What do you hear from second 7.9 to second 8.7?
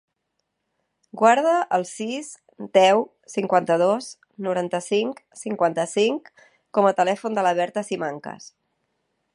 Simancas.